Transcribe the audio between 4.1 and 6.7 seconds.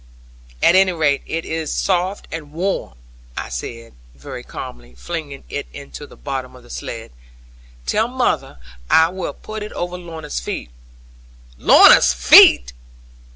very calmly flinging it into the bottom of